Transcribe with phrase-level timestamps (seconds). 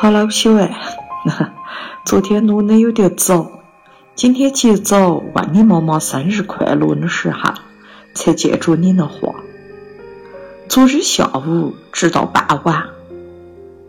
[0.00, 0.76] 好了，小爱，
[2.06, 3.50] 昨天录的有点早，
[4.14, 7.52] 今天起早问你妈妈生日快乐的时候，
[8.14, 9.34] 才记住你的话。
[10.68, 12.84] 昨日下午直到傍晚，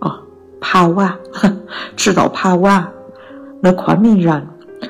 [0.00, 0.24] 哦，
[0.58, 1.16] 傍晚，
[1.94, 2.92] 直到傍晚，
[3.60, 4.48] 那昆明人。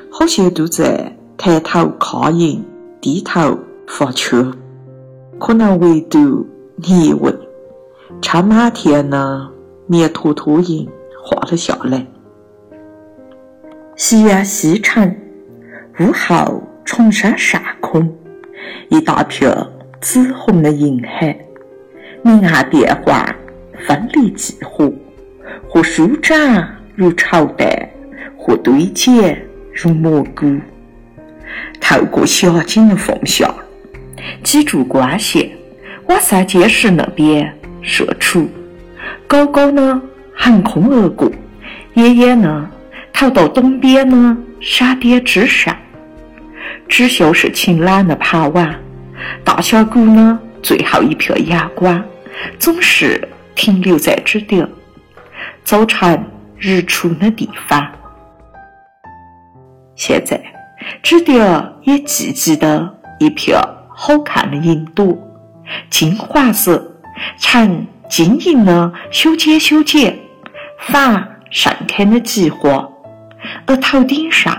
[0.09, 2.65] 好些都在抬头看云，
[2.99, 4.51] 低头发圈，
[5.39, 7.31] 可能唯独你一位，
[8.19, 9.47] 将满天的
[9.85, 10.89] 绵坨坨云。
[11.23, 12.05] 画了下来。
[13.95, 15.15] 夕阳西沉，
[15.99, 18.13] 午后崇山上空，
[18.89, 19.49] 一大片
[20.01, 21.37] 紫红的银海，
[22.23, 23.33] 明暗变幻，
[23.87, 24.91] 分离几何，
[25.69, 27.87] 或舒展如绸缎，
[28.37, 29.21] 或堆积
[29.71, 30.59] 如蘑菇。
[31.79, 33.45] 透过狭紧的缝隙，
[34.43, 35.49] 几柱光线
[36.07, 38.49] 往三街市那边射出，
[39.25, 40.01] 高高的。
[40.35, 41.31] 横空而过，
[41.93, 42.69] 远远呢，
[43.11, 45.75] 逃到东边的山巅之上。
[46.89, 48.75] 只秀是晴朗的傍晚，
[49.43, 52.03] 大峡谷呢，最后一片阳光
[52.59, 53.25] 总是
[53.55, 54.67] 停留在这点，
[55.63, 56.23] 早晨
[56.57, 57.87] 日出的地方。
[59.95, 60.41] 现在，
[61.01, 61.39] 这点
[61.83, 65.17] 也寂寂的一片好看的云朵，
[65.89, 66.95] 金黄色，
[67.37, 70.19] 呈晶莹的修剪修剪。
[70.87, 72.89] 反盛开的菊花，
[73.65, 74.53] 而头顶上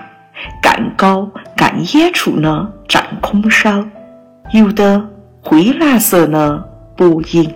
[0.62, 3.90] 更高更远处的正空上，
[4.52, 5.06] 有的
[5.42, 6.58] 灰蓝色的
[6.96, 7.54] 薄影。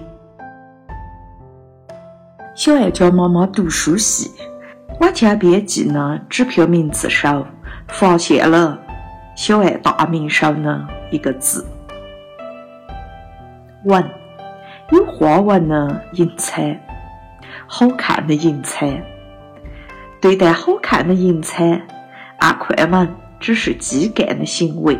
[2.55, 4.29] 小爱教妈妈读书时，
[5.01, 7.47] 往江边记的纸票名字上，
[7.89, 8.79] 发现了
[9.35, 11.65] 小爱大名上的一个字
[13.85, 14.05] “文”，
[14.93, 16.79] 有花纹的银彩。
[17.71, 19.01] 好看的银彩，
[20.23, 21.81] 对待好看的银彩，
[22.39, 24.99] 阿快们只是基干的行为，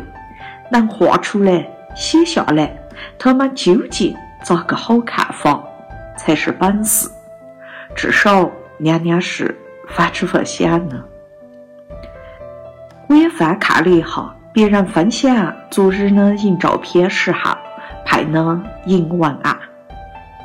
[0.71, 2.71] 能画出来、写下来，
[3.17, 5.61] 他们究竟咋个好看法，
[6.15, 7.09] 才是本事。
[7.95, 9.57] 至少娘娘是
[9.87, 11.03] 反这么想的。
[13.07, 17.57] 我也翻看了一下别人分享昨日的银照片时候
[18.05, 19.57] 拍的银文案，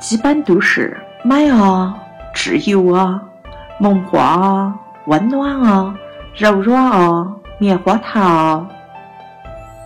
[0.01, 2.01] 基本都是美啊。
[2.35, 3.23] 自由啊，
[3.81, 4.75] 梦话啊，
[5.07, 5.97] 温暖啊，
[6.35, 8.69] 柔软啊，棉花糖啊，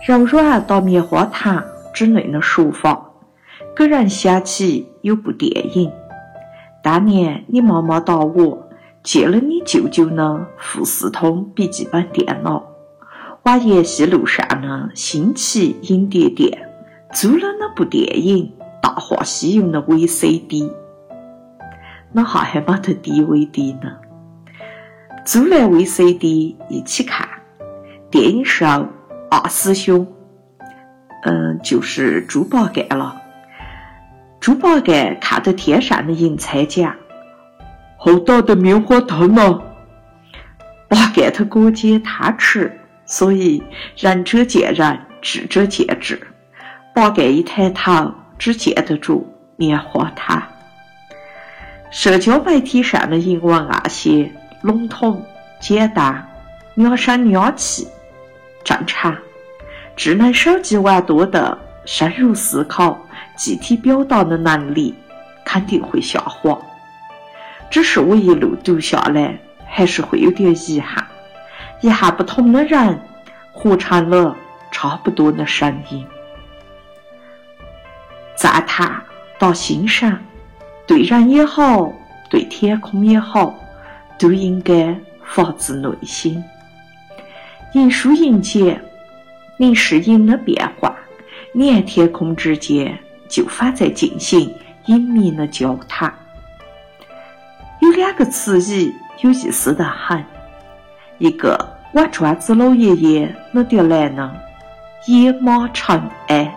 [0.05, 3.11] 柔软到棉花糖之类的说法，
[3.75, 5.91] 给人想起有部电影。
[6.81, 8.69] 当年你妈妈打我
[9.03, 12.63] 借了你舅舅的富士通笔记本电脑，
[13.43, 16.67] 往延禧路上的新奇影碟店
[17.13, 20.71] 租了那部电影《大话西游》的 VCD。
[22.11, 23.97] 那哈还没得 DVD 呢，
[25.25, 27.27] 租来 VCD 一起看。
[28.09, 28.91] 电影上
[29.29, 30.07] 二师兄，
[31.23, 33.21] 嗯，就是猪八戒了。
[34.39, 36.95] 猪八戒看着天上的银彩讲
[37.97, 39.61] ：“好大的棉花糖啊！”
[40.89, 43.61] 八戒他哥姐贪吃，所以
[43.95, 46.19] 仁者见仁，智者见智。
[46.95, 49.23] 八戒一抬头，只见得着
[49.57, 50.41] 棉花糖。
[51.91, 55.25] 社交媒体上的英文那些笼统、
[55.59, 56.27] 简单、
[56.75, 57.87] 两声两气，
[58.63, 59.15] 正常。
[59.95, 62.97] 智能手机玩多的，深入思考、
[63.35, 64.93] 具体表达的能力
[65.43, 66.57] 肯定会下滑。
[67.71, 71.05] 只是我一路读下来，还是会有点遗憾，
[71.81, 73.01] 遗憾不同的人
[73.51, 74.37] 活成了
[74.71, 76.05] 差不多的声音。
[78.35, 79.03] 赞叹
[79.39, 80.17] 到欣赏。
[80.89, 81.93] 对人也好，
[82.31, 83.55] 对天空也好，
[84.17, 86.43] 都应该发自内心。
[87.73, 88.83] 银书银简，
[89.57, 90.95] 零是银的变化，
[91.53, 94.51] 连天空之间就反在进行
[94.87, 96.11] 隐秘的交谈。
[97.81, 100.25] 有两个词语有意思的很，
[101.19, 104.35] 一个往庄子老爷爷那点来呢，
[105.05, 106.51] 野马尘埃，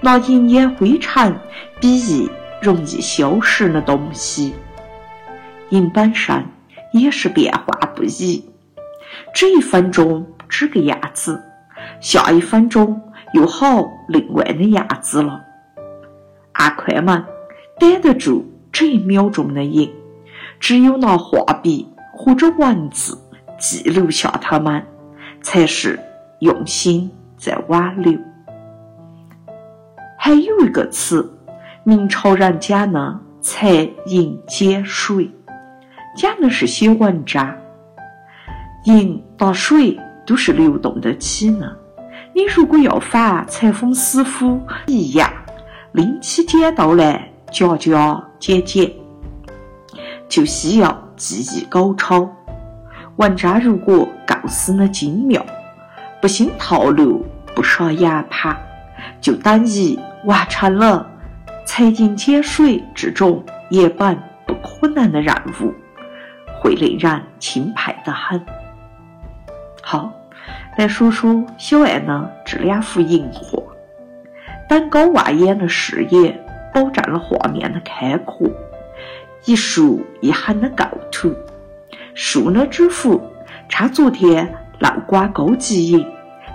[0.00, 1.32] 拿银烟灰尘
[1.78, 2.28] 比喻。
[2.66, 4.52] 容易消失的东西，
[5.68, 6.44] 银本身
[6.92, 8.50] 也是变化不已。
[9.32, 11.40] 这一分钟这个样子，
[12.00, 13.00] 下一分钟
[13.34, 15.44] 又好另外的样子了。
[16.54, 17.24] 阿快们
[17.78, 19.92] 逮得住这一秒钟的影，
[20.58, 23.16] 只有拿画笔或者文字
[23.56, 24.84] 记录下它们，
[25.40, 26.00] 才是
[26.40, 28.18] 用心在挽留。
[30.18, 31.32] 还有一个词。
[31.88, 35.30] 明朝人讲呢“财银减水”，
[36.18, 37.56] 讲的是写文章。
[38.86, 39.96] 银和水
[40.26, 41.72] 都是流动的气能，
[42.34, 45.32] 你如果要仿裁缝师傅一样
[45.92, 48.90] 拎起剪刀来加加减减，
[50.28, 52.28] 就需要技艺高超。
[53.14, 55.40] 文章如果构思的精妙，
[56.20, 57.24] 不兴套路，
[57.54, 58.58] 不耍哑巴，
[59.20, 61.12] 就等于完成了。
[61.66, 64.16] 裁银减水这种原本
[64.46, 65.74] 不可能的任务，
[66.58, 68.40] 会令人钦佩得很。
[69.82, 70.12] 好，
[70.78, 73.60] 来说说小爱的这两幅银画，
[74.68, 76.40] 登高望远的视野
[76.72, 78.48] 保证了画面的开阔，
[79.44, 81.34] 一竖一横的构图。
[82.14, 83.20] 竖的纸幅
[83.68, 86.06] 差昨天漏瓜钩极银、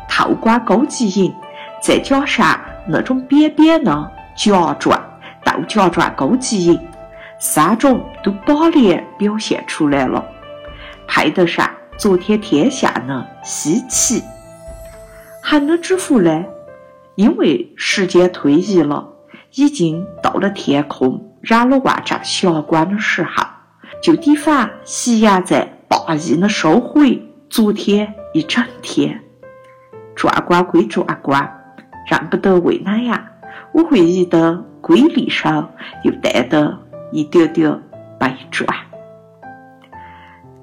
[0.10, 1.32] 透瓜钩极银，
[1.84, 4.12] 再加上那种扁扁的
[4.44, 5.00] 夹状、
[5.46, 6.80] 豆夹状钩极银，
[7.40, 10.26] 三种都把脸表现出来了，
[11.08, 14.24] 配得上昨天天下的稀奇。
[15.44, 16.44] 还能支付呢，
[17.14, 19.10] 因为时间推移了，
[19.54, 23.46] 已经到了天空染了万丈霞光的时候。
[24.02, 29.22] 就地方夕阳在霸意的收回昨天一整天，
[30.16, 31.78] 壮观归壮观，
[32.10, 33.24] 认不得为哪样，
[33.74, 35.72] 我会觉得瑰丽上
[36.04, 36.78] 又带的
[37.12, 37.82] 一点点
[38.20, 38.68] 悲壮。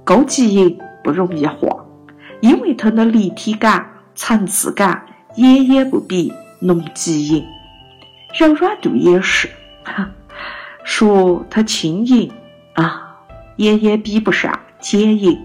[0.05, 1.85] 高级银不容易画，
[2.41, 5.07] 因为它的立体感、层次感
[5.37, 7.45] 远远不比浓级银，
[8.39, 9.49] 柔软度也是。
[9.85, 10.11] 哈，
[10.85, 12.31] 说它轻盈
[12.75, 13.05] 啊。
[13.57, 15.37] 远远比不上剪银，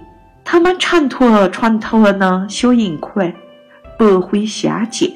[0.46, 3.34] 他们缠脱船头的小银块，
[3.98, 5.12] 白灰相间，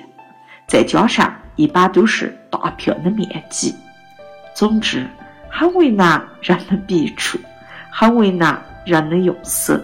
[0.68, 3.76] 再加上一般都是大片的面积，
[4.56, 5.06] 总之
[5.50, 7.38] 很为难人的笔触，
[7.92, 9.84] 很为难人的用色。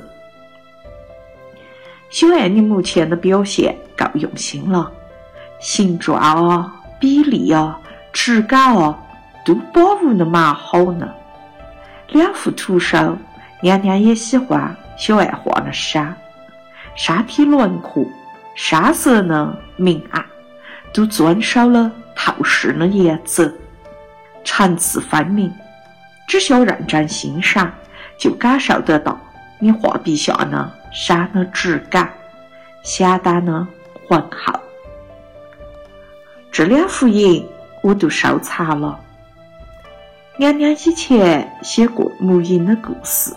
[2.09, 4.91] 小爱，你目前的表现够用心了，
[5.59, 7.79] 形状啊、比例啊、
[8.11, 8.97] 质感啊，
[9.43, 11.11] 都把握的蛮好呢。
[12.09, 13.17] 两幅图上，
[13.61, 16.15] 娘娘也喜欢小爱画的山，
[16.95, 18.05] 山体轮廓、
[18.53, 19.57] 山色呢？
[19.75, 20.23] 明暗，
[20.93, 23.51] 都遵守了透视的原则，
[24.43, 25.51] 层次分明。
[26.27, 27.71] 只需要认真欣赏，
[28.17, 29.19] 就感受得到
[29.59, 32.11] 你画笔下的山的质感，
[32.83, 33.67] 相当的
[34.07, 34.57] 浑厚。
[36.51, 37.45] 这两幅银
[37.81, 38.99] 我都收藏了。
[40.37, 43.33] 娘娘以前写过木银的故事，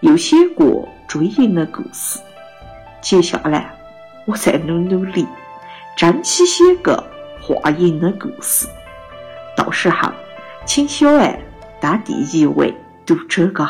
[0.00, 2.18] 又写过追银的故事。
[3.00, 3.70] 接下来，
[4.24, 5.26] 我再努努力，
[5.96, 7.02] 争取写个
[7.40, 8.66] 画银的故事。
[9.56, 10.10] 到时候，
[10.64, 11.38] 请小爱
[11.80, 13.68] 当第一位读这个。